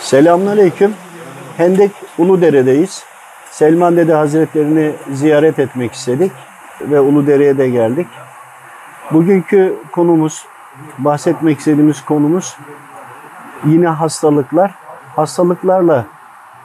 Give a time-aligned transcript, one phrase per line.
[0.00, 0.94] Selamünaleyküm.
[1.56, 3.04] Hendek Uludere'deyiz.
[3.50, 6.32] Selman Dede Hazretlerini ziyaret etmek istedik
[6.80, 8.06] ve Uludere'ye de geldik.
[9.12, 10.44] Bugünkü konumuz,
[10.98, 12.56] bahsetmek istediğimiz konumuz
[13.66, 14.74] yine hastalıklar.
[15.16, 16.06] Hastalıklarla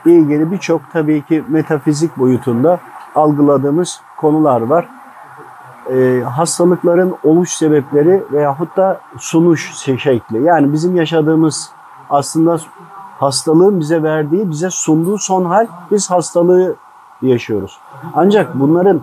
[0.06, 2.80] ilgili birçok tabii ki metafizik boyutunda
[3.16, 4.97] algıladığımız konular var.
[5.92, 10.44] Ee, hastalıkların oluş sebepleri veyahut da sunuş şekli.
[10.44, 11.72] Yani bizim yaşadığımız
[12.10, 12.58] aslında
[13.20, 16.76] hastalığın bize verdiği, bize sunduğu son hal biz hastalığı
[17.22, 17.80] yaşıyoruz.
[18.14, 19.02] Ancak bunların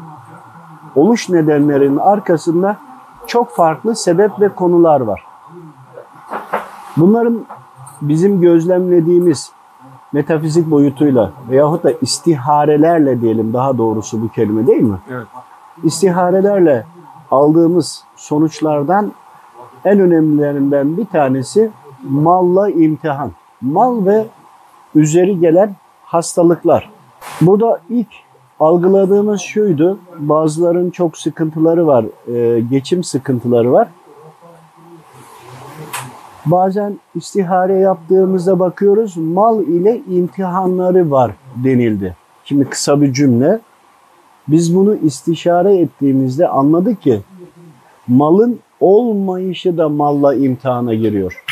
[0.96, 2.76] oluş nedenlerinin arkasında
[3.26, 5.24] çok farklı sebep ve konular var.
[6.96, 7.44] Bunların
[8.02, 9.52] bizim gözlemlediğimiz
[10.12, 14.98] metafizik boyutuyla veyahut da istiharelerle diyelim daha doğrusu bu kelime değil mi?
[15.10, 15.26] Evet.
[15.82, 16.84] İstiharelerle
[17.30, 19.12] aldığımız sonuçlardan
[19.84, 21.70] en önemlilerinden bir tanesi
[22.02, 23.32] malla imtihan.
[23.60, 24.26] Mal ve
[24.94, 26.90] üzeri gelen hastalıklar.
[27.40, 28.08] Burada ilk
[28.60, 29.98] algıladığımız şuydu.
[30.18, 32.04] Bazıların çok sıkıntıları var.
[32.34, 33.88] e, geçim sıkıntıları var.
[36.46, 42.16] Bazen istihare yaptığımızda bakıyoruz mal ile imtihanları var denildi.
[42.44, 43.60] Şimdi kısa bir cümle.
[44.48, 47.20] Biz bunu istişare ettiğimizde anladık ki
[48.08, 51.44] malın olmayışı da malla imtihana giriyor.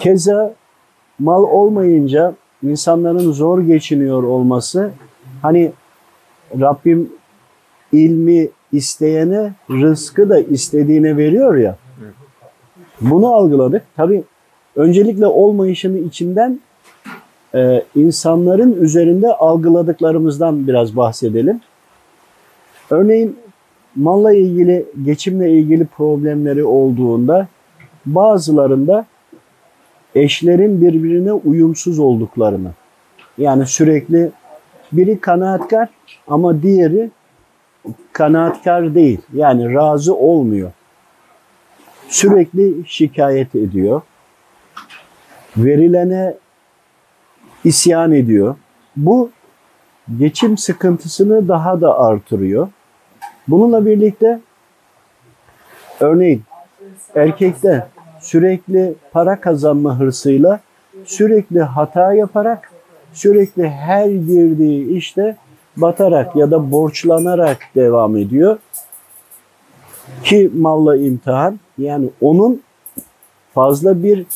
[0.00, 0.54] Keza
[1.18, 4.90] mal olmayınca insanların zor geçiniyor olması
[5.42, 5.72] hani
[6.60, 7.10] Rabbim
[7.92, 11.76] ilmi isteyene rızkı da istediğine veriyor ya.
[13.00, 13.82] Bunu algıladık.
[13.96, 14.24] Tabii
[14.76, 16.60] öncelikle olmayışını içinden
[17.54, 21.60] e, insanların üzerinde algıladıklarımızdan biraz bahsedelim.
[22.94, 23.36] Örneğin
[23.96, 27.48] malla ilgili, geçimle ilgili problemleri olduğunda
[28.06, 29.06] bazılarında
[30.14, 32.70] eşlerin birbirine uyumsuz olduklarını.
[33.38, 34.30] Yani sürekli
[34.92, 35.88] biri kanaatkar
[36.28, 37.10] ama diğeri
[38.12, 39.20] kanaatkar değil.
[39.32, 40.72] Yani razı olmuyor.
[42.08, 44.02] Sürekli şikayet ediyor.
[45.56, 46.34] Verilene
[47.64, 48.56] isyan ediyor.
[48.96, 49.30] Bu
[50.18, 52.68] geçim sıkıntısını daha da artırıyor.
[53.48, 54.40] Bununla birlikte
[56.00, 56.42] örneğin
[57.14, 57.86] erkekte
[58.20, 60.60] sürekli para kazanma hırsıyla
[61.04, 62.70] sürekli hata yaparak
[63.12, 65.36] sürekli her girdiği işte
[65.76, 68.58] batarak ya da borçlanarak devam ediyor.
[70.24, 72.62] Ki malla imtihan yani onun
[73.54, 74.26] fazla bir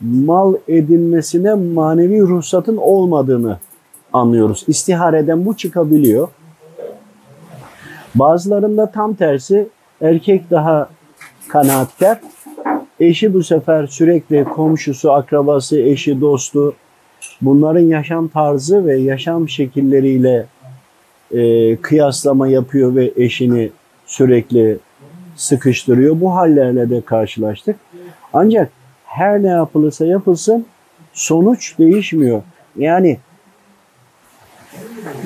[0.00, 3.58] mal edinmesine manevi ruhsatın olmadığını
[4.12, 4.64] anlıyoruz.
[4.66, 6.28] İstihareden bu çıkabiliyor.
[8.18, 9.68] Bazılarında tam tersi
[10.00, 10.88] erkek daha
[11.48, 12.18] kanaatkar.
[13.00, 16.74] Eşi bu sefer sürekli komşusu, akrabası, eşi, dostu
[17.40, 20.46] bunların yaşam tarzı ve yaşam şekilleriyle
[21.30, 23.70] e, kıyaslama yapıyor ve eşini
[24.06, 24.78] sürekli
[25.36, 26.20] sıkıştırıyor.
[26.20, 27.76] Bu hallerle de karşılaştık.
[28.32, 28.70] Ancak
[29.04, 30.66] her ne yapılırsa yapılsın
[31.12, 32.42] sonuç değişmiyor.
[32.76, 33.18] Yani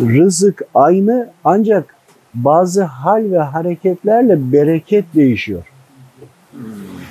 [0.00, 1.96] rızık aynı ancak
[2.34, 5.62] bazı hal ve hareketlerle bereket değişiyor.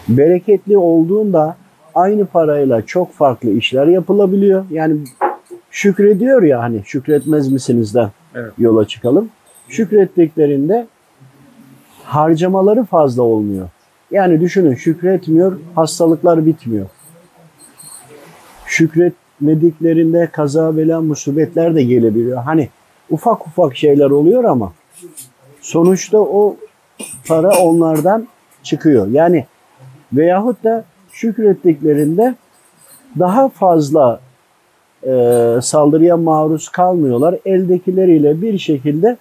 [0.09, 1.57] Bereketli olduğunda
[1.95, 4.65] aynı parayla çok farklı işler yapılabiliyor.
[4.71, 4.97] Yani
[5.71, 8.51] şükrediyor ya hani şükretmez misinizden Evet.
[8.57, 9.29] yola çıkalım.
[9.67, 10.87] Şükrettiklerinde
[12.03, 13.69] harcamaları fazla olmuyor.
[14.11, 16.85] Yani düşünün şükretmiyor, hastalıklar bitmiyor.
[18.65, 22.37] Şükretmediklerinde kaza bela musibetler de gelebiliyor.
[22.43, 22.69] Hani
[23.09, 24.73] ufak ufak şeyler oluyor ama
[25.61, 26.55] sonuçta o
[27.27, 28.27] para onlardan
[28.63, 29.07] çıkıyor.
[29.07, 29.45] Yani
[30.13, 32.35] veyahut da şükrettiklerinde
[33.19, 34.19] daha fazla
[35.03, 35.11] e,
[35.61, 37.35] saldırıya maruz kalmıyorlar.
[37.45, 39.17] Eldekileriyle bir şekilde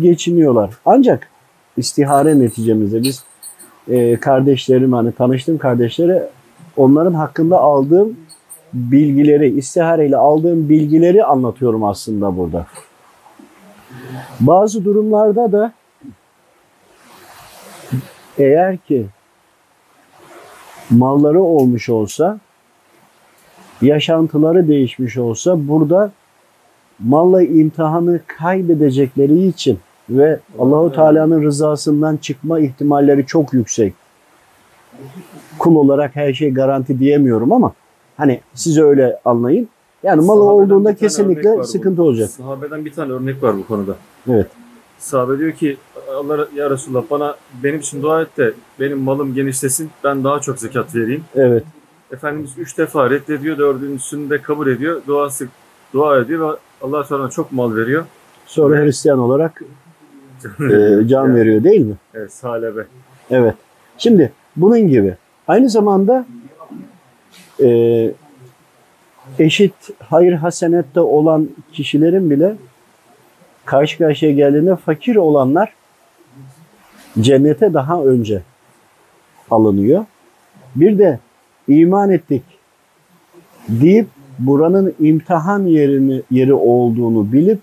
[0.00, 0.70] geçiniyorlar.
[0.86, 1.28] Ancak
[1.76, 3.24] istihare neticemizde biz
[3.88, 6.28] e, kardeşlerim hani tanıştığım kardeşlere
[6.76, 8.16] onların hakkında aldığım
[8.72, 12.66] bilgileri, istihareyle aldığım bilgileri anlatıyorum aslında burada.
[14.40, 15.72] Bazı durumlarda da
[18.38, 19.06] eğer ki
[20.90, 22.38] malları olmuş olsa,
[23.82, 26.12] yaşantıları değişmiş olsa burada
[26.98, 29.78] malla imtihanı kaybedecekleri için
[30.10, 33.94] ve Allahu Teala'nın rızasından çıkma ihtimalleri çok yüksek.
[35.58, 37.72] Kul olarak her şey garanti diyemiyorum ama
[38.16, 39.68] hani siz öyle anlayın.
[40.02, 41.64] Yani malı Sahabeden olduğunda kesinlikle var bu.
[41.64, 42.30] sıkıntı olacak.
[42.30, 43.96] Sahabeden bir tane örnek var bu konuda.
[44.30, 44.46] Evet.
[44.98, 45.76] Sahabe diyor ki
[46.16, 50.58] Allah ya Resulullah bana benim için dua et de benim malım genişlesin ben daha çok
[50.58, 51.24] zekat vereyim.
[51.34, 51.64] Evet.
[52.12, 55.02] Efendimiz üç defa reddediyor dördüncüsünü de kabul ediyor.
[55.06, 55.48] Duası,
[55.92, 58.04] dua ediyor ve Allah sonra çok mal veriyor.
[58.46, 59.62] Sonra Hristiyan olarak
[60.60, 61.94] e, can veriyor değil mi?
[62.14, 62.86] Evet salebe.
[63.30, 63.54] Evet.
[63.98, 65.16] Şimdi bunun gibi.
[65.48, 66.26] Aynı zamanda
[67.62, 67.66] e,
[69.38, 72.54] eşit hayır hasenette olan kişilerin bile
[73.64, 75.72] karşı karşıya geldiğinde fakir olanlar
[77.20, 78.42] cennete daha önce
[79.50, 80.04] alınıyor.
[80.76, 81.18] Bir de
[81.68, 82.42] iman ettik
[83.68, 84.06] deyip
[84.38, 87.58] buranın imtihan yerini yeri olduğunu bilip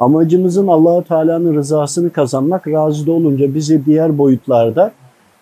[0.00, 4.92] amacımızın Allahu Teala'nın rızasını kazanmak razı da olunca bizi diğer boyutlarda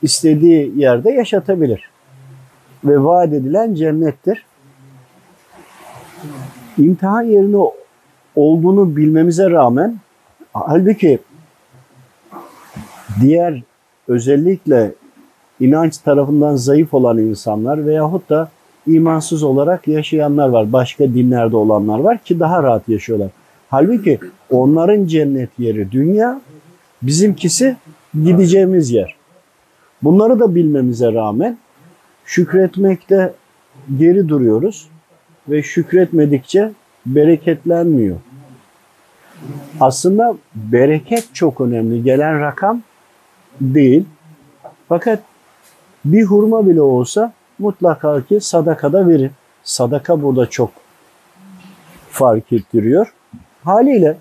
[0.03, 1.91] istediği yerde yaşatabilir.
[2.85, 4.45] Ve vaat edilen cennettir.
[6.79, 7.57] İmtihan yerine
[8.37, 9.97] olduğunu bilmemize rağmen
[10.53, 11.19] halbuki
[13.21, 13.63] diğer
[14.09, 14.93] özellikle
[15.61, 18.51] inanç tarafından zayıf olan insanlar veyahut da
[18.87, 20.73] imansız olarak yaşayanlar var.
[20.73, 23.31] Başka dinlerde olanlar var ki daha rahat yaşıyorlar.
[23.71, 24.19] Halbuki
[24.51, 26.41] onların cennet yeri dünya,
[27.03, 27.77] bizimkisi
[28.25, 29.17] gideceğimiz yer.
[30.03, 31.59] Bunları da bilmemize rağmen
[32.25, 33.33] şükretmekte
[33.99, 34.89] geri duruyoruz
[35.49, 36.73] ve şükretmedikçe
[37.07, 38.17] bereketlenmiyor.
[39.81, 42.03] Aslında bereket çok önemli.
[42.03, 42.83] Gelen rakam
[43.61, 44.05] değil.
[44.89, 45.23] Fakat
[46.05, 49.31] bir hurma bile olsa mutlaka ki sadakada verin.
[49.63, 50.71] Sadaka burada çok
[52.11, 53.13] fark ettiriyor.
[53.65, 54.17] Haliyle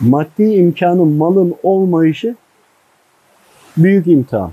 [0.00, 2.36] maddi imkanın, malın olmayışı
[3.76, 4.52] büyük imtihan.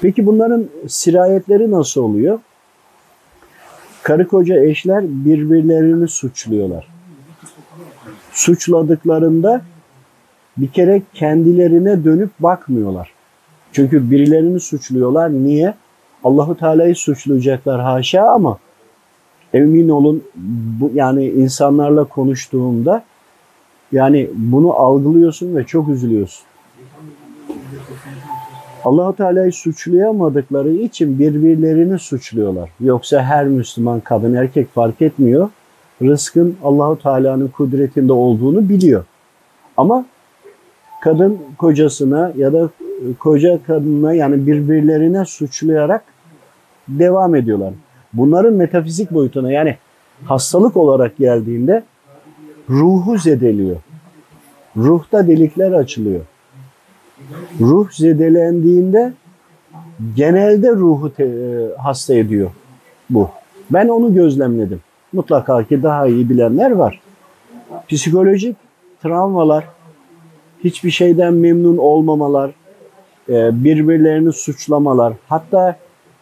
[0.00, 2.38] Peki bunların sirayetleri nasıl oluyor?
[4.06, 6.88] Karı koca eşler birbirlerini suçluyorlar.
[8.32, 9.62] Suçladıklarında
[10.56, 13.12] bir kere kendilerine dönüp bakmıyorlar.
[13.72, 15.32] Çünkü birilerini suçluyorlar.
[15.32, 15.74] Niye?
[16.24, 18.58] Allahu Teala'yı suçlayacaklar haşa ama
[19.54, 20.24] emin olun
[20.80, 23.04] bu yani insanlarla konuştuğumda
[23.92, 26.46] yani bunu algılıyorsun ve çok üzülüyorsun.
[28.86, 32.70] Allahu Teala'yı suçlayamadıkları için birbirlerini suçluyorlar.
[32.80, 35.50] Yoksa her Müslüman kadın erkek fark etmiyor.
[36.02, 39.04] Rızkın Allahu Teala'nın kudretinde olduğunu biliyor.
[39.76, 40.06] Ama
[41.02, 42.70] kadın kocasına ya da
[43.18, 46.04] koca kadına yani birbirlerine suçlayarak
[46.88, 47.72] devam ediyorlar.
[48.12, 49.76] Bunların metafizik boyutuna yani
[50.24, 51.82] hastalık olarak geldiğinde
[52.70, 53.76] ruhu zedeliyor.
[54.76, 56.20] Ruhta delikler açılıyor.
[57.60, 59.12] Ruh zedelendiğinde
[60.16, 61.26] genelde ruhu e,
[61.78, 62.50] hasta ediyor
[63.10, 63.30] bu.
[63.70, 64.80] Ben onu gözlemledim.
[65.12, 67.00] Mutlaka ki daha iyi bilenler var.
[67.88, 68.56] Psikolojik
[69.02, 69.64] travmalar,
[70.64, 72.50] hiçbir şeyden memnun olmamalar,
[73.28, 75.76] e, birbirlerini suçlamalar, hatta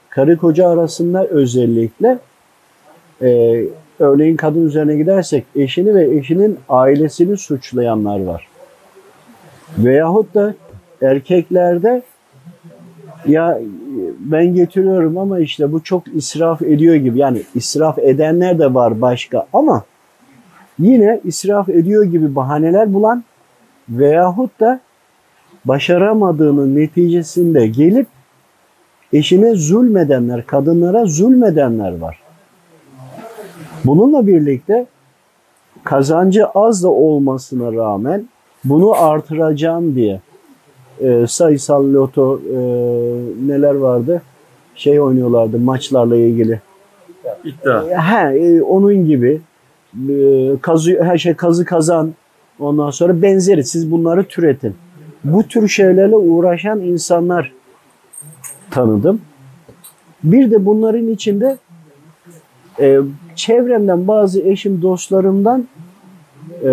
[0.08, 2.18] karı koca arasında özellikle
[3.22, 3.60] e,
[3.98, 8.48] örneğin kadın üzerine gidersek eşini ve eşinin ailesini suçlayanlar var.
[9.78, 10.54] Veyahut da
[11.02, 12.02] erkeklerde
[13.26, 13.58] ya
[14.18, 17.18] ben getiriyorum ama işte bu çok israf ediyor gibi.
[17.18, 19.84] Yani israf edenler de var başka ama
[20.78, 23.24] yine israf ediyor gibi bahaneler bulan
[23.88, 24.80] veyahut da
[25.64, 28.06] başaramadığının neticesinde gelip
[29.12, 32.20] eşine zulmedenler, kadınlara zulmedenler var.
[33.84, 34.86] Bununla birlikte
[35.84, 38.28] kazancı az da olmasına rağmen
[38.64, 40.20] bunu artıracağım diye
[41.00, 42.58] e, sayısal loto e,
[43.46, 44.22] neler vardı?
[44.74, 46.60] Şey oynuyorlardı maçlarla ilgili.
[47.44, 47.82] İddia.
[47.82, 49.40] He, e, onun gibi
[50.08, 52.14] e, kazı her şey kazı kazan
[52.58, 54.74] ondan sonra benzeri siz bunları türetin.
[55.24, 57.52] Bu tür şeylerle uğraşan insanlar
[58.70, 59.20] tanıdım.
[60.24, 61.58] Bir de bunların içinde
[62.80, 62.98] e,
[63.34, 65.66] çevremden bazı eşim dostlarımdan
[66.62, 66.68] e,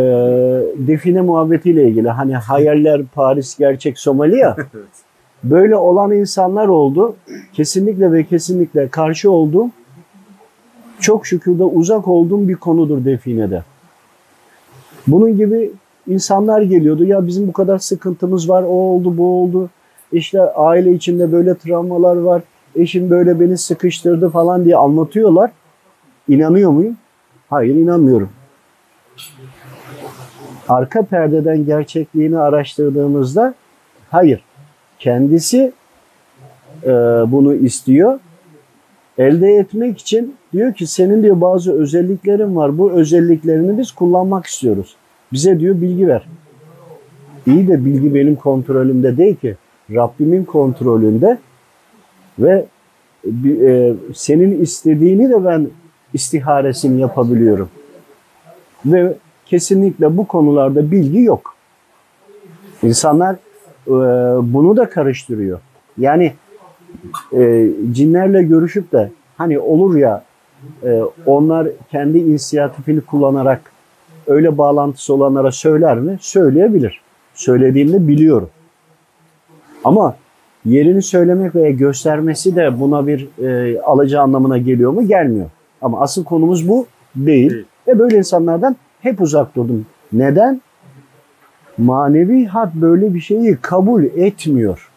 [0.78, 4.56] define muhabbetiyle ilgili hani hayaller Paris gerçek Somali ya
[5.44, 7.16] böyle olan insanlar oldu.
[7.54, 9.70] Kesinlikle ve kesinlikle karşı olduğum
[11.00, 13.64] çok şükür de uzak olduğum bir konudur definede.
[15.08, 15.72] Bunun gibi
[16.08, 17.06] insanlar geliyordu.
[17.06, 18.64] Ya bizim bu kadar sıkıntımız var.
[18.64, 19.70] O oldu, bu oldu.
[20.12, 22.42] İşte aile içinde böyle travmalar var.
[22.76, 25.52] Eşim böyle beni sıkıştırdı falan diye anlatıyorlar.
[26.28, 26.98] İnanıyor muyum?
[27.50, 28.30] Hayır inanmıyorum.
[30.70, 33.54] Arka perdeden gerçekliğini araştırdığımızda
[34.10, 34.44] hayır.
[35.00, 35.72] Kendisi
[36.84, 36.90] e,
[37.28, 38.20] bunu istiyor.
[39.18, 42.78] Elde etmek için diyor ki senin diyor bazı özelliklerin var.
[42.78, 44.96] Bu özelliklerini biz kullanmak istiyoruz.
[45.34, 46.28] Bize diyor bilgi ver.
[47.46, 49.56] İyi de bilgi benim kontrolümde değil ki.
[49.92, 51.38] Rabbimin kontrolünde
[52.40, 52.66] ve
[53.46, 55.68] e, senin istediğini de ben
[56.14, 57.70] istiharesini yapabiliyorum.
[58.86, 59.14] Ve
[59.52, 61.56] kesinlikle bu konularda bilgi yok.
[62.84, 63.36] İnsanlar
[63.88, 63.92] e,
[64.54, 65.60] bunu da karıştırıyor.
[65.98, 66.34] Yani
[67.34, 70.24] e, cinlerle görüşüp de hani olur ya
[70.84, 73.62] e, onlar kendi inisiyatifini kullanarak
[74.28, 76.18] öyle bağlantısı olanlara söyler mi?
[76.22, 77.02] Söyleyebilir.
[77.34, 78.50] Söylediğimde biliyorum.
[79.84, 80.16] Ama
[80.66, 85.08] yerini söylemek veya göstermesi de buna bir e, alıcı anlamına geliyor mu?
[85.08, 85.50] Gelmiyor.
[85.82, 87.50] Ama asıl konumuz bu değil.
[87.52, 87.66] Değil.
[87.88, 89.86] Ve böyle insanlardan hep uzak durdum.
[90.14, 90.62] Neden?
[91.78, 94.90] Manevi hat böyle bir şeyi kabul etmiyor.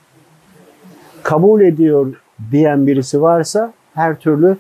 [1.23, 2.15] Kabul ediyor
[2.53, 4.57] diyen birisi varsa her türlü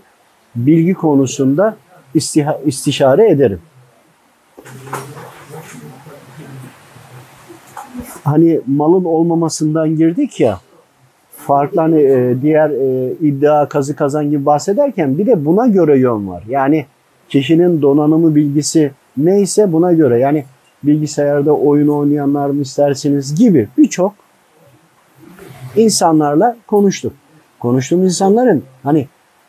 [0.56, 1.76] bilgi konusunda
[2.64, 3.60] istişare ederim.
[8.24, 10.60] Hani malın olmamasından girdik ya
[11.46, 16.28] farklı hani e, diğer e, iddia kazı kazan gibi bahsederken bir de buna göre yön
[16.28, 16.44] var.
[16.48, 16.86] Yani
[17.28, 20.44] kişinin donanımı bilgisi neyse buna göre yani
[20.83, 24.14] bilgisayarda oyun oynayanlar mı isterseniz gibi birçok
[25.76, 27.12] insanlarla konuştuk.
[27.61, 29.09] Konuştuğum insanların hani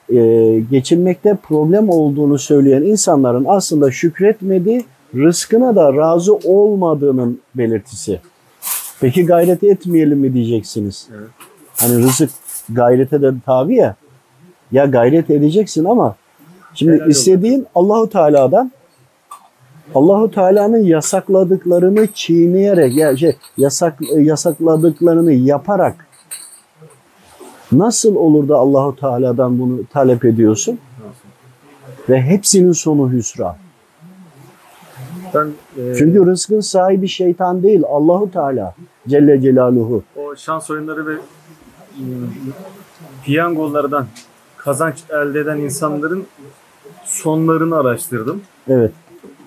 [0.10, 8.20] e, geçinmekte problem olduğunu söyleyen insanların aslında şükretmediği, rızkına da razı olmadığının belirtisi.
[9.02, 11.08] Peki gayret etmeyelim mi diyeceksiniz?
[11.18, 11.28] Evet.
[11.78, 12.30] Hani rızık
[12.70, 13.96] gayrete de tabi ya.
[14.72, 16.16] Ya gayret edeceksin ama
[16.74, 18.72] şimdi Helal istediğin Allahu Teala'dan
[19.94, 26.08] Allahu Teala'nın yasakladıklarını çiğneyerek ya şey yasak yasakladıklarını yaparak
[27.72, 30.80] nasıl olur da Allahu Teala'dan bunu talep ediyorsun?
[32.10, 33.56] Ve hepsinin sonu hüsran.
[35.36, 38.76] Ben e, Çünkü rızkın sahibi şeytan değil Allahu Teala
[39.08, 40.04] Celle Celaluhu.
[40.16, 42.04] o şans oyunları ve e,
[43.24, 44.08] piyangolardan
[44.58, 46.26] kazanç elde eden insanların
[47.06, 48.42] sonlarını araştırdım.
[48.68, 48.92] Evet.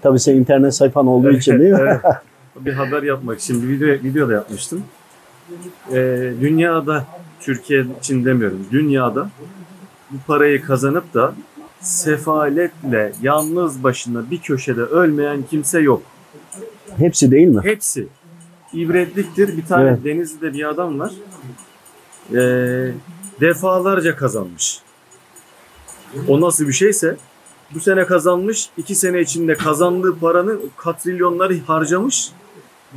[0.02, 1.78] Tabii sen internet sayfan olduğu için değil mi?
[1.81, 2.00] Evet.
[2.61, 4.85] bir haber yapmak için bir video, video da yapmıştım.
[5.93, 7.05] Ee, dünyada,
[7.40, 9.31] Türkiye için demiyorum, dünyada
[10.11, 11.35] bu parayı kazanıp da
[11.81, 16.02] sefaletle yalnız başına bir köşede ölmeyen kimse yok.
[16.97, 17.61] Hepsi değil mi?
[17.64, 18.09] Hepsi
[18.73, 19.57] ibretliktir.
[19.57, 20.05] Bir tane Evet.
[20.05, 21.12] Denizli'de bir adam var.
[22.35, 22.93] Ee,
[23.40, 24.81] defalarca kazanmış.
[26.28, 27.17] O nasıl bir şeyse
[27.75, 32.29] bu sene kazanmış, iki sene içinde kazandığı paranın katrilyonları harcamış.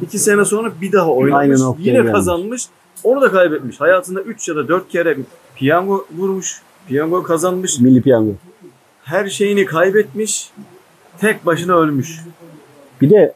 [0.01, 2.12] İki sene sonra bir daha oynamış, Aynı yine gelmiş.
[2.12, 2.66] kazanmış,
[3.04, 3.82] onu da kaybetmiş.
[3.82, 5.18] Hayatında 3 ya da 4 kere
[5.56, 8.32] piyango vurmuş, piyango kazanmış, Milli Piyango.
[9.04, 10.51] her şeyini kaybetmiş,
[11.20, 12.20] tek başına ölmüş.
[13.01, 13.34] Bir de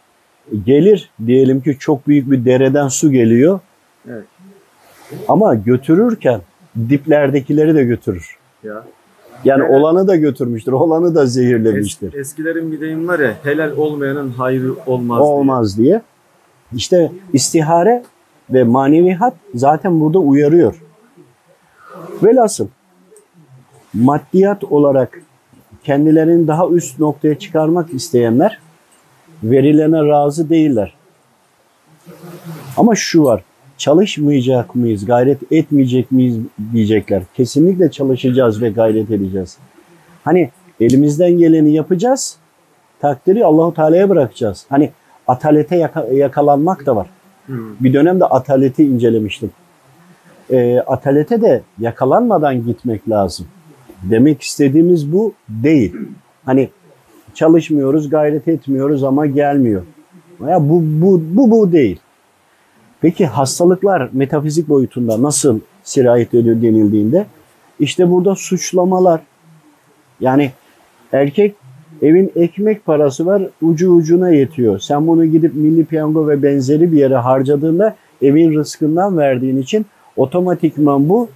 [0.66, 3.60] gelir diyelim ki çok büyük bir dereden su geliyor.
[4.10, 4.26] Evet.
[5.28, 6.42] Ama götürürken
[6.90, 8.38] diplerdekileri de götürür.
[8.64, 8.86] Ya.
[9.46, 9.76] Yani Evet.
[9.76, 12.14] olanı da götürmüştür, olanı da Es- zehirlemiştir.
[12.14, 15.20] eskilerin bir deyim var ya, helal olmayanın hayrı olmaz.
[15.20, 15.30] diye.
[15.30, 16.02] Olmaz diye.
[16.76, 18.04] İşte istihare
[18.50, 20.82] ve maneviyat zaten burada uyarıyor.
[22.24, 22.68] Velhasıl
[23.94, 25.22] maddiyat olarak
[25.84, 28.60] kendilerini daha üst noktaya çıkarmak isteyenler
[29.44, 30.94] verilene razı değiller.
[32.78, 33.44] Ama şu var.
[33.78, 36.38] Çalışmayacak mıyız, gayret etmeyecek miyiz
[36.74, 37.24] diyecekler.
[37.38, 39.58] Kesinlikle çalışacağız ve gayret edeceğiz.
[40.24, 42.38] Hani elimizden geleni yapacağız.
[43.00, 44.66] Takdiri Allahu Teala'ya bırakacağız.
[44.70, 44.92] Hani
[45.28, 47.08] atalete yaka- yakalanmak da var.
[47.48, 47.54] Hı.
[47.80, 49.52] Bir dönemde ataleti incelemiştim.
[50.52, 53.46] Ee, atalete de yakalanmadan gitmek lazım.
[54.04, 55.96] Demek istediğimiz bu değil.
[56.46, 56.70] Hani
[57.34, 59.82] çalışmıyoruz, gayret etmiyoruz ama gelmiyor.
[60.48, 62.00] Ya bu bu bu bu değil.
[63.06, 67.26] Peki hastalıklar metafizik boyutunda nasıl sirayet ediyor denildiğinde
[67.80, 69.22] işte burada suçlamalar
[70.20, 70.52] yani
[71.12, 71.56] erkek
[72.02, 74.80] evin ekmek parası var ucu ucuna yetiyor.
[74.80, 79.86] Sen bunu gidip milli piyango ve benzeri bir yere harcadığında evin rızkından verdiğin için
[80.18, 81.30] otomatikman bu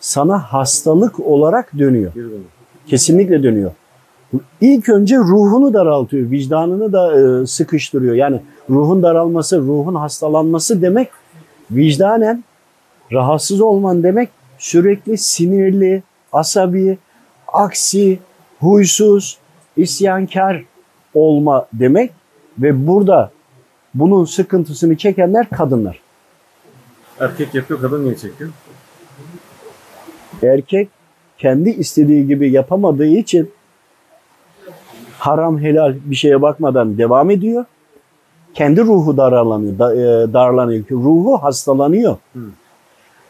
[0.00, 2.12] sana hastalık olarak dönüyor.
[2.86, 3.70] Kesinlikle dönüyor.
[4.60, 8.14] İlk önce ruhunu daraltıyor, vicdanını da e, sıkıştırıyor.
[8.14, 11.08] Yani ruhun daralması, ruhun hastalanması demek
[11.70, 12.44] vicdanen
[13.12, 16.98] rahatsız olman demek sürekli sinirli, asabi,
[17.52, 18.18] aksi,
[18.60, 19.38] huysuz,
[19.76, 20.64] isyankar
[21.14, 22.10] olma demek
[22.58, 23.30] ve burada
[23.94, 26.00] bunun sıkıntısını çekenler kadınlar.
[27.20, 28.50] Erkek yapıyor, kadın niye çekiyor?
[30.42, 30.88] Erkek
[31.38, 33.50] kendi istediği gibi yapamadığı için
[35.22, 37.64] haram helal bir şeye bakmadan devam ediyor.
[38.54, 40.84] Kendi ruhu darlanıyor, da, e, darlanıyor.
[40.90, 42.16] Ruhu hastalanıyor.
[42.32, 42.40] Hı.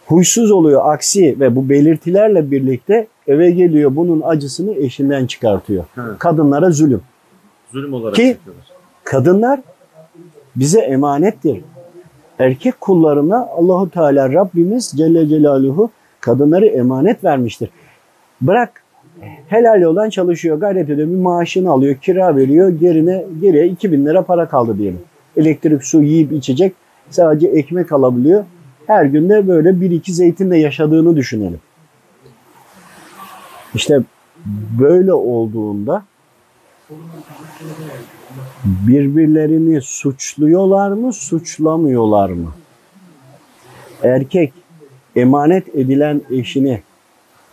[0.07, 5.85] Huysuz oluyor aksi ve bu belirtilerle birlikte eve geliyor bunun acısını eşinden çıkartıyor.
[5.95, 6.17] Hı.
[6.19, 7.03] Kadınlara zulüm.
[7.73, 8.67] Zulüm olarak Ki- yapıyorlar.
[9.05, 9.61] Kadınlar
[10.57, 11.61] bize emanettir.
[12.39, 17.71] Erkek kullarına Allahu Teala Rabbimiz Celle Celaluhu kadınları emanet vermiştir.
[18.41, 18.82] Bırak
[19.49, 24.49] helal olan çalışıyor, gayret ediyor, bir maaşını alıyor, kira veriyor, gerine geriye 2000 lira para
[24.49, 25.01] kaldı diyelim.
[25.37, 26.73] Elektrik, su yiyip içecek,
[27.11, 28.45] sadece ekmek alabiliyor.
[28.87, 31.61] Her günde böyle bir iki zeytinle yaşadığını düşünelim.
[33.75, 34.01] İşte
[34.81, 36.05] böyle olduğunda
[38.65, 42.51] birbirlerini suçluyorlar mı, suçlamıyorlar mı?
[44.03, 44.53] Erkek
[45.17, 46.83] emanet edilen eşini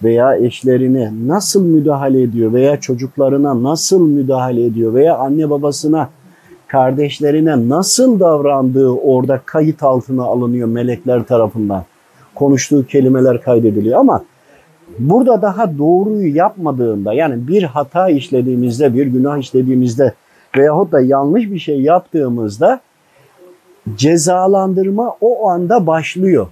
[0.04, 6.10] veya eşlerine nasıl müdahale ediyor veya çocuklarına nasıl müdahale ediyor veya anne babasına,
[6.68, 11.84] kardeşlerine nasıl davrandığı orada kayıt altına alınıyor melekler tarafından.
[12.36, 14.24] Konuştuğu kelimeler kaydediliyor ama
[15.00, 20.14] burada daha doğruyu yapmadığında yani bir hata işlediğimizde, bir günah işlediğimizde
[20.58, 22.80] veyahut da yanlış bir şey yaptığımızda
[23.96, 26.48] cezalandırma o anda başlıyor.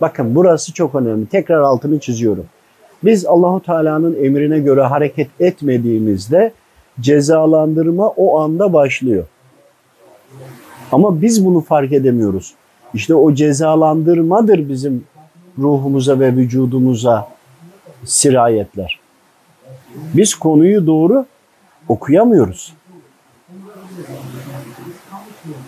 [0.00, 1.26] Bakın burası çok önemli.
[1.26, 2.44] Tekrar altını çiziyorum.
[3.04, 6.52] Biz Allahu Teala'nın emrine göre hareket etmediğimizde
[7.00, 9.24] cezalandırma o anda başlıyor.
[10.92, 12.54] Ama biz bunu fark edemiyoruz.
[12.94, 15.04] İşte o cezalandırmadır bizim
[15.58, 17.28] ruhumuza ve vücudumuza
[18.04, 19.00] sirayetler.
[20.14, 21.26] Biz konuyu doğru
[21.88, 22.74] okuyamıyoruz.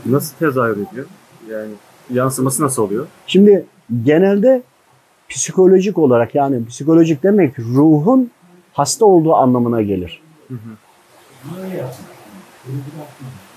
[0.07, 1.07] Nasıl tezahür ediyor?
[1.51, 1.71] Yani
[2.13, 3.07] yansıması nasıl oluyor?
[3.27, 3.65] Şimdi
[4.05, 4.63] genelde
[5.29, 8.31] psikolojik olarak yani psikolojik demek ruhun
[8.73, 10.23] hasta olduğu anlamına gelir.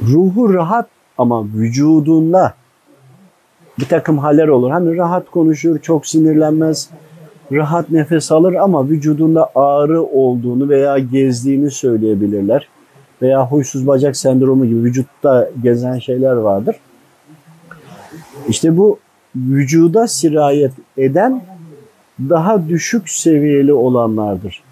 [0.02, 2.54] Ruhu rahat ama vücudunda
[3.80, 4.72] bir takım haller olur.
[4.72, 6.90] Hani rahat konuşur, çok sinirlenmez,
[7.52, 12.68] rahat nefes alır ama vücudunda ağrı olduğunu veya gezdiğini söyleyebilirler.
[13.22, 16.76] Veya huysuz bacak sendromu gibi vücutta gezen şeyler vardır.
[18.48, 19.00] İşte bu
[19.36, 21.44] vücuda sirayet eden
[22.30, 24.64] daha düşük seviyeli olanlardır.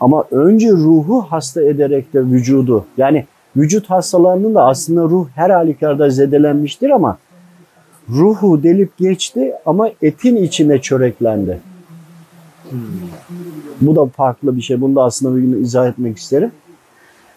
[0.00, 6.10] Ama önce ruhu hasta ederek de vücudu yani vücut hastalarının da aslında ruh her halükarda
[6.10, 7.18] zedelenmiştir ama
[8.08, 11.60] ruhu delip geçti ama etin içine çöreklendi.
[13.80, 14.80] Bu da farklı bir şey.
[14.80, 16.52] Bunu da aslında bir gün izah etmek isterim.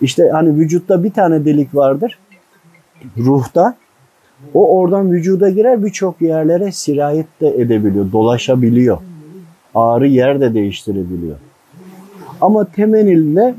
[0.02, 2.20] İşte hani vücutta bir tane delik vardır.
[3.18, 3.76] Ruhta.
[4.54, 8.12] O oradan vücuda girer birçok yerlere sirayet de edebiliyor.
[8.12, 8.98] Dolaşabiliyor.
[9.78, 11.38] Ağrı yer de değiştirebiliyor.
[12.42, 13.56] Ama temelinde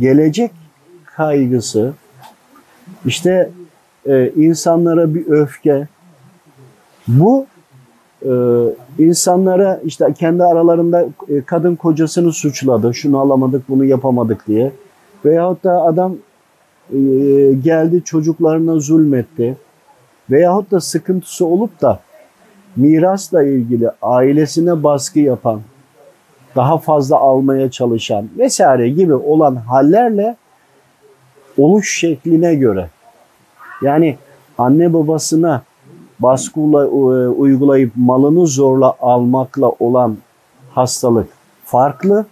[0.00, 0.50] gelecek
[1.04, 1.92] kaygısı,
[3.06, 3.50] işte
[4.06, 5.88] e, insanlara bir öfke,
[7.08, 7.46] bu
[8.22, 8.32] e,
[8.98, 12.94] insanlara işte kendi aralarında e, kadın kocasını suçladı.
[12.94, 14.72] Şunu alamadık, bunu yapamadık diye.
[15.24, 16.16] Veyahut da adam
[16.90, 16.98] e,
[17.62, 19.56] geldi çocuklarına zulmetti.
[20.30, 22.00] Veyahut da sıkıntısı olup da
[22.76, 25.60] mirasla ilgili ailesine baskı yapan,
[26.56, 30.36] daha fazla almaya çalışan vesaire gibi olan hallerle
[31.58, 32.88] oluş şekline göre
[33.82, 34.16] yani
[34.58, 35.62] anne babasına
[36.20, 40.16] baskı u- uygulayıp malını zorla almakla olan
[40.70, 41.28] hastalık
[41.64, 42.26] farklı.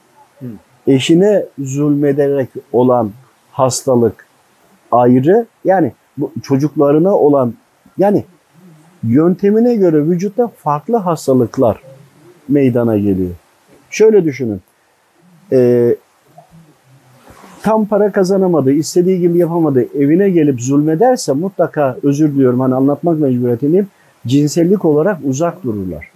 [0.87, 3.11] Eşine zulmederek olan
[3.53, 4.26] hastalık
[4.92, 5.46] ayrı.
[5.64, 7.55] Yani bu çocuklarına olan
[7.98, 8.24] yani
[9.03, 11.81] yöntemine göre vücutta farklı hastalıklar
[12.49, 13.31] meydana geliyor.
[13.91, 14.61] Şöyle düşünün.
[15.53, 15.97] Ee,
[17.63, 23.89] tam para kazanamadı, istediği gibi yapamadı, evine gelip zulmederse mutlaka özür diliyorum hani anlatmak mecburiyetindeyim.
[24.27, 26.13] Cinsellik olarak uzak dururlar.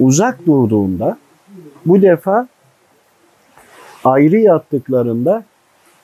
[0.00, 1.18] Uzak durduğunda
[1.86, 2.48] bu defa
[4.04, 5.44] ayrı yattıklarında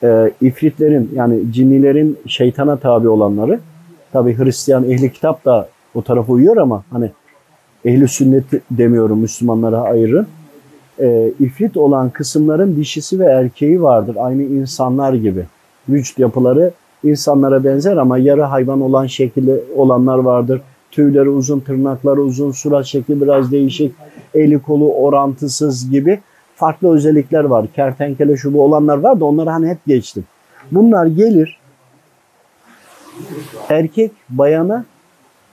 [0.03, 3.59] e, ifritlerin yani cinnilerin şeytana tabi olanları
[4.13, 7.11] tabi Hristiyan ehli kitap da o tarafa uyuyor ama hani
[7.85, 10.25] ehli sünnet demiyorum Müslümanlara ayrı.
[10.99, 14.15] E, ifrit olan kısımların dişisi ve erkeği vardır.
[14.19, 15.45] Aynı insanlar gibi.
[15.89, 16.71] Vücut yapıları
[17.03, 20.61] insanlara benzer ama yarı hayvan olan şekilde olanlar vardır.
[20.91, 23.95] Tüyleri uzun, tırnakları uzun, surat şekli biraz değişik,
[24.33, 26.19] eli kolu orantısız gibi
[26.55, 27.65] farklı özellikler var.
[27.75, 30.23] Kertenkele şu bu olanlar var da onları hani hep geçtim.
[30.71, 31.59] Bunlar gelir
[33.69, 34.85] erkek bayana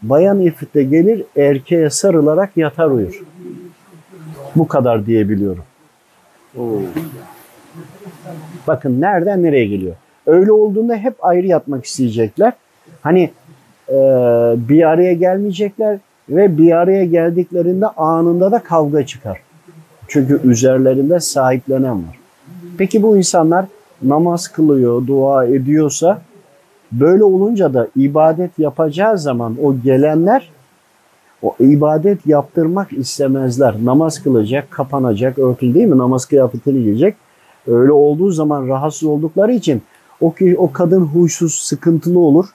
[0.03, 3.23] bayan ifritte gelir erkeğe sarılarak yatar uyur.
[4.57, 5.65] Bu kadar diyebiliyorum.
[6.59, 6.81] Oo.
[8.67, 9.95] Bakın nereden nereye geliyor.
[10.27, 12.53] Öyle olduğunda hep ayrı yatmak isteyecekler.
[13.01, 13.31] Hani
[13.89, 13.95] e,
[14.57, 19.41] bir araya gelmeyecekler ve bir araya geldiklerinde anında da kavga çıkar.
[20.09, 22.19] Çünkü üzerlerinde sahiplenen var.
[22.79, 23.65] Peki bu insanlar
[24.03, 26.23] namaz kılıyor, dua ediyorsa
[26.93, 30.51] böyle olunca da ibadet yapacağı zaman o gelenler
[31.43, 33.75] o ibadet yaptırmak istemezler.
[33.85, 35.99] Namaz kılacak, kapanacak, örtülü değil mi?
[35.99, 37.17] Namaz kıyafetini giyecek.
[37.67, 39.83] Öyle olduğu zaman rahatsız oldukları için
[40.21, 42.47] o ki o kadın huysuz, sıkıntılı olur.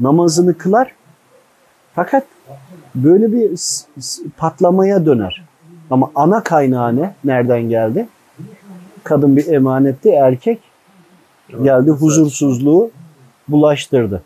[0.00, 0.94] Namazını kılar.
[1.94, 2.24] Fakat
[2.94, 3.60] böyle bir
[4.36, 5.44] patlamaya döner.
[5.90, 7.14] Ama ana kaynağı ne?
[7.24, 8.08] Nereden geldi?
[9.04, 10.58] Kadın bir emanetti, erkek
[11.62, 12.90] geldi huzursuzluğu
[13.48, 14.22] bulaştırdı.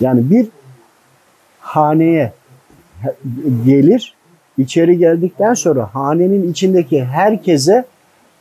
[0.00, 0.48] Yani bir
[1.60, 2.32] haneye
[3.66, 4.14] gelir,
[4.58, 7.84] içeri geldikten sonra hanenin içindeki herkese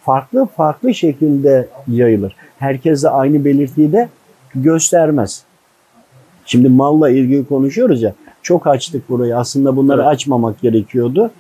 [0.01, 2.35] farklı farklı şekilde yayılır.
[2.59, 4.09] Herkese aynı belirtiyi de
[4.55, 5.43] göstermez.
[6.45, 8.13] Şimdi malla ilgili konuşuyoruz ya.
[8.41, 9.37] Çok açtık burayı.
[9.37, 10.11] Aslında bunları Evet.
[10.11, 11.31] açmamak gerekiyordu.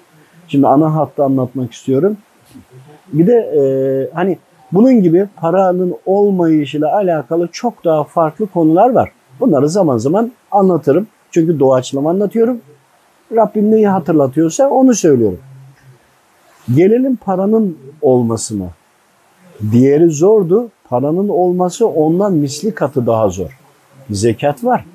[0.47, 2.17] Şimdi ana hattı anlatmak istiyorum.
[3.13, 3.61] Bir de e,
[4.15, 4.37] hani
[4.73, 9.11] bunun gibi paranın olmayışıyla alakalı çok daha farklı konular var.
[9.39, 11.07] Bunları zaman zaman anlatırım.
[11.31, 12.61] Çünkü doğaçlama anlatıyorum.
[13.35, 15.39] Rabbim neyi hatırlatıyorsa onu söylüyorum.
[16.75, 18.67] Gelelim paranın olmasına.
[19.71, 20.69] Diğeri zordu.
[20.89, 23.59] Paranın olması ondan misli katı daha zor.
[24.09, 24.85] Zekat var.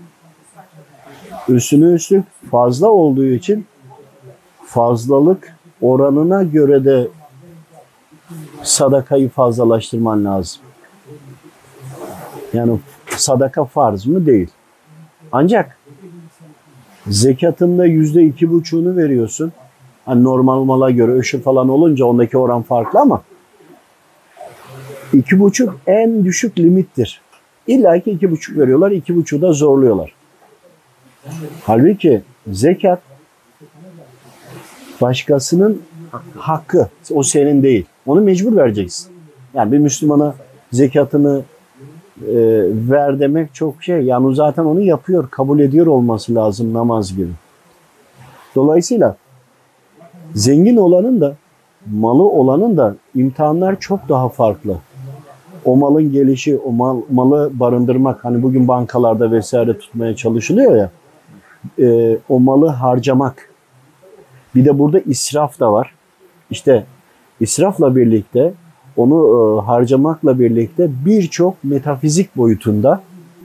[1.49, 3.67] Üstüne üstlük fazla olduğu için
[4.67, 7.09] fazlalık oranına göre de
[8.63, 10.61] sadakayı fazlalaştırman lazım.
[12.53, 14.27] Yani sadaka farz mı?
[14.27, 14.49] Değil.
[15.33, 15.79] Ancak
[17.07, 19.53] zekatında yüzde iki buçuğunu veriyorsun.
[20.05, 23.23] Hani normal mala göre öşü falan olunca ondaki oran farklı ama
[25.13, 27.21] iki buçuk en düşük limittir.
[27.67, 30.15] İlla ki iki buçuk veriyorlar, iki buçuğu da zorluyorlar.
[31.65, 33.01] Halbuki zekat
[35.01, 35.83] başkasının
[36.37, 36.89] hakkı.
[37.11, 37.87] O senin değil.
[38.09, 39.13] Onu mecbur vereceksin.
[39.55, 40.35] Yani bir Müslümana
[40.73, 41.43] zekatını
[42.23, 42.37] e,
[42.91, 44.03] ver demek çok şey.
[44.03, 47.31] Yani zaten onu yapıyor, kabul ediyor olması lazım namaz gibi.
[48.55, 49.17] Dolayısıyla
[50.35, 51.37] zengin olanın da
[51.93, 54.77] malı olanın da imtihanlar çok daha farklı.
[55.65, 60.91] O malın gelişi, o mal, malı barındırmak hani bugün bankalarda vesaire tutmaya çalışılıyor ya.
[61.87, 63.51] e, o malı harcamak.
[64.55, 65.95] Bir de burada israf da var.
[66.51, 66.85] İşte
[67.41, 68.53] israfla birlikte
[68.97, 73.03] onu e, harcamakla birlikte birçok metafizik boyutunda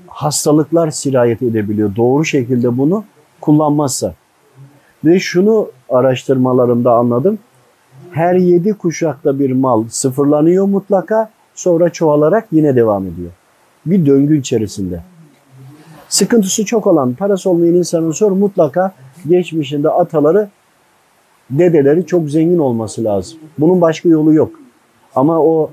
[0.08, 1.95] hastalıklar sirayet edebiliyor.
[1.95, 3.03] Doğru şekilde bunu
[3.41, 4.13] kullanmazsa.
[5.06, 7.39] Ve şunu araştırmalarımda anladım.
[8.12, 13.32] Her yedi kuşakta bir mal sıfırlanıyor mutlaka sonra çoğalarak yine devam ediyor.
[13.86, 15.03] Bir döngü içerisinde.
[16.10, 18.91] Sıkıntısı çok olan, parası olmayan insanın sor mutlaka
[19.29, 20.49] geçmişinde ataları,
[21.49, 23.39] dedeleri çok zengin olması lazım.
[23.58, 24.51] Bunun başka yolu yok.
[25.15, 25.71] Ama o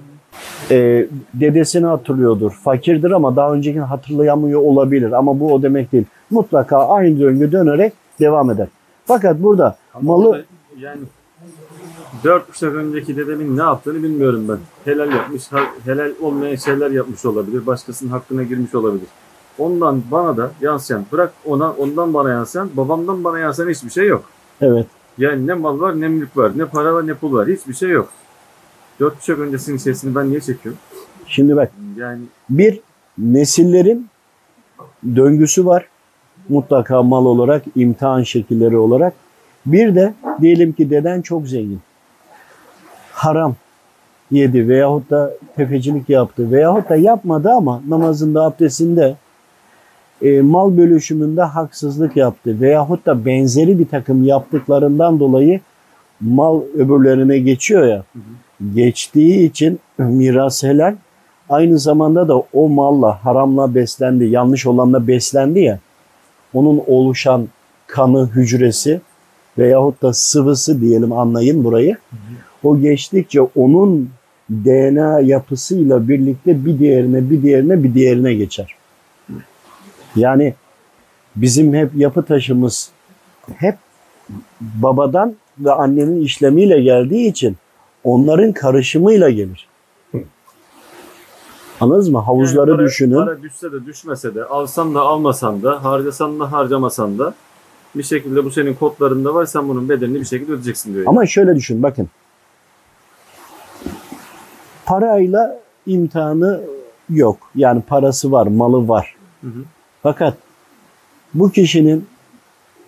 [0.71, 5.13] e, dedesini hatırlıyordur, fakirdir ama daha öncekini hatırlayamıyor olabilir.
[5.13, 6.05] Ama bu o demek değil.
[6.31, 8.69] Mutlaka aynı döngü dönerek devam eder.
[9.05, 10.43] Fakat burada Ama malı orada
[10.79, 11.01] yani
[12.25, 14.59] dört kuşak önceki dedemin ne yaptığını bilmiyorum ben.
[14.93, 15.43] Helal yapmış,
[15.85, 17.67] helal olmayan şeyler yapmış olabilir.
[17.67, 19.07] Başkasının hakkına girmiş olabilir.
[19.59, 24.25] Ondan bana da yansıyan, bırak ona ondan bana yansıyan, babamdan bana yansıyan hiçbir şey yok.
[24.61, 24.87] evet
[25.19, 27.49] Yani ne mal var, ne mülk var, ne para var, ne pul var.
[27.49, 28.09] Hiçbir şey yok.
[29.01, 30.81] Dört kuşak öncesinin içerisini ben niye çekiyorum?
[31.31, 32.21] şimdi bak Yani
[32.51, 32.81] bir
[33.19, 34.09] nesillerin
[35.17, 35.87] döngüsü var.
[36.49, 39.13] Mutlaka mal olarak, imtihan şekilleri olarak.
[39.67, 41.81] Bir de diyelim ki deden çok zengin.
[43.13, 43.55] Haram
[44.31, 49.17] yedi veyahut da tefecilik yaptı veyahut da yapmadı ama namazında, abdestinde
[50.23, 55.61] e, mal bölüşümünde haksızlık yaptı veyahut da benzeri bir takım yaptıklarından dolayı
[56.21, 58.05] mal öbürlerine geçiyor ya.
[58.75, 60.97] Geçtiği için miras helal
[61.49, 65.79] aynı zamanda da o malla haramla beslendi, yanlış olanla beslendi ya.
[66.55, 67.49] Onun oluşan
[67.87, 69.01] kanı, hücresi
[69.59, 71.97] veyahut da sıvısı diyelim anlayın burayı.
[72.63, 74.11] O geçtikçe onun
[74.51, 78.80] DNA yapısıyla birlikte bir diğerine, bir diğerine, bir diğerine geçer.
[80.17, 80.55] Yani
[81.37, 82.91] bizim hep yapı taşımız
[83.57, 83.77] hep
[84.61, 87.57] babadan ve annenin işlemiyle geldiği için
[88.05, 89.69] onların karışımıyla gelir.
[91.81, 92.19] Anladınız mı?
[92.19, 93.15] Havuzları yani para- düşünün.
[93.15, 97.35] Para düşse de düşmese de, alsan da almasan da, harcasan da harcamasan da
[97.95, 99.47] bir şekilde bu senin kodlarında var.
[99.47, 101.05] Sen bunun bedelini bir şekilde ödeyeceksin diyor.
[101.09, 102.09] Ama şöyle düşün bakın.
[104.87, 106.61] Parayla imtihanı
[107.11, 107.39] yok.
[107.55, 109.15] Yani parası var, malı var.
[109.41, 109.65] Hı hı.
[110.03, 110.35] Fakat
[111.35, 112.07] bu kişinin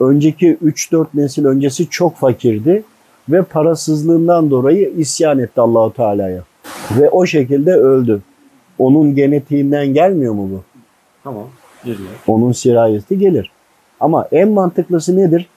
[0.00, 2.82] önceki 3-4 nesil öncesi çok fakirdi
[3.28, 6.42] ve parasızlığından dolayı isyan etti Allahu Teala'ya.
[6.90, 8.22] Ve o şekilde öldü.
[8.78, 10.62] Onun genetiğinden gelmiyor mu bu?
[11.24, 11.44] Tamam.
[11.84, 12.08] Geliyor.
[12.26, 13.50] Onun sirayeti gelir.
[14.00, 15.48] Ama en mantıklısı nedir?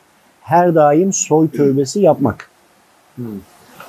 [0.41, 2.49] Her daim soy tövbesi yapmak.
[3.15, 3.23] Hı.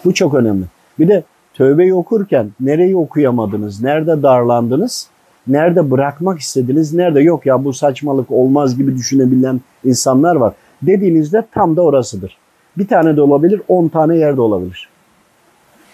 [0.05, 0.65] Bu çok önemli.
[0.99, 1.23] Bir de
[1.55, 5.09] tövbeyi okurken nereyi okuyamadınız, nerede darlandınız,
[5.49, 10.53] nerede bırakmak istediniz, nerede yok ya bu saçmalık olmaz gibi düşünebilen insanlar var.
[10.83, 12.39] Dediğinizde tam da orasıdır.
[12.79, 14.89] Bir tane de olabilir, on tane yerde olabilir.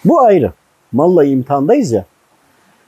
[0.05, 0.51] Bu ayrı.
[0.91, 2.05] Malla imtihandayız ya.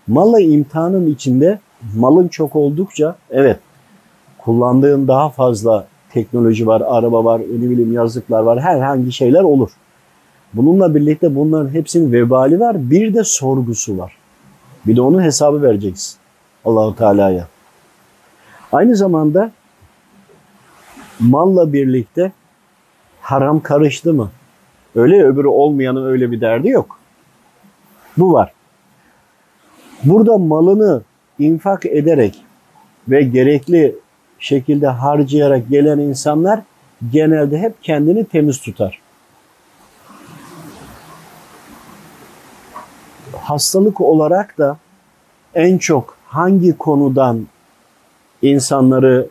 [0.07, 1.59] Malla imtihanın içinde
[1.95, 3.59] malın çok oldukça evet
[4.37, 9.69] kullandığın daha fazla teknoloji var, araba var, ne bileyim yazlıklar var, herhangi şeyler olur.
[10.53, 12.89] Bununla birlikte bunların hepsinin vebali var.
[12.91, 14.17] Bir de sorgusu var.
[14.87, 16.17] Bir de onun hesabı vereceksin
[16.65, 17.47] Allahu Teala'ya.
[18.71, 19.51] Aynı zamanda
[21.19, 22.31] malla birlikte
[23.21, 24.31] haram karıştı mı?
[24.95, 26.99] Öyle öbürü olmayanın öyle bir derdi yok.
[28.17, 28.53] Bu var.
[30.03, 31.01] Burada malını
[31.39, 32.43] infak ederek
[33.07, 33.95] ve gerekli
[34.39, 36.59] şekilde harcayarak gelen insanlar
[37.11, 38.99] genelde hep kendini temiz tutar.
[43.41, 44.77] Hastalık olarak da
[45.55, 47.47] en çok hangi konudan
[48.41, 49.27] insanları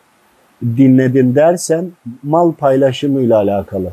[0.63, 3.93] dinledin dersen mal paylaşımıyla alakalı.